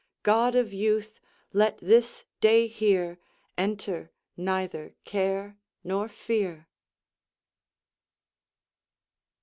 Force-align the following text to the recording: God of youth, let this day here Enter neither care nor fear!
God 0.23 0.55
of 0.55 0.73
youth, 0.73 1.19
let 1.53 1.77
this 1.77 2.25
day 2.39 2.65
here 2.65 3.19
Enter 3.55 4.11
neither 4.35 4.95
care 5.05 5.59
nor 5.83 6.09
fear! 6.09 6.67